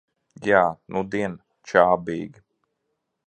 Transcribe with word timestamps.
Jā, 0.49 0.61
nudien 0.95 1.37
čābīgi. 1.73 2.45